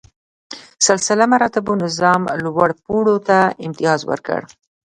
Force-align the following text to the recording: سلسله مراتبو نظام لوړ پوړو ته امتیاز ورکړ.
سلسله 0.87 1.23
مراتبو 1.33 1.73
نظام 1.83 2.21
لوړ 2.43 2.69
پوړو 2.83 3.15
ته 3.27 3.37
امتیاز 3.65 3.99
ورکړ. 4.09 4.41